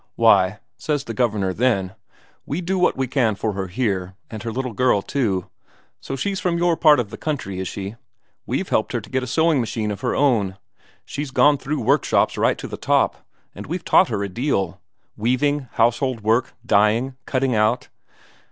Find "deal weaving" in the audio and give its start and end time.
14.27-15.67